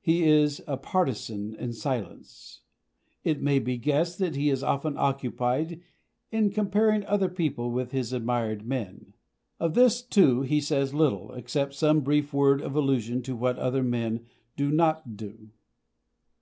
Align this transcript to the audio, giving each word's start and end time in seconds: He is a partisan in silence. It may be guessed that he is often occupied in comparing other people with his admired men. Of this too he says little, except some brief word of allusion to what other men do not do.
He 0.00 0.24
is 0.24 0.60
a 0.66 0.76
partisan 0.76 1.54
in 1.54 1.72
silence. 1.74 2.62
It 3.22 3.40
may 3.40 3.60
be 3.60 3.78
guessed 3.78 4.18
that 4.18 4.34
he 4.34 4.50
is 4.50 4.64
often 4.64 4.96
occupied 4.96 5.80
in 6.32 6.50
comparing 6.50 7.06
other 7.06 7.28
people 7.28 7.70
with 7.70 7.92
his 7.92 8.12
admired 8.12 8.66
men. 8.66 9.14
Of 9.60 9.74
this 9.74 10.02
too 10.02 10.42
he 10.42 10.60
says 10.60 10.92
little, 10.92 11.32
except 11.34 11.74
some 11.74 12.00
brief 12.00 12.32
word 12.32 12.60
of 12.60 12.74
allusion 12.74 13.22
to 13.22 13.36
what 13.36 13.60
other 13.60 13.84
men 13.84 14.26
do 14.56 14.72
not 14.72 15.16
do. 15.16 15.50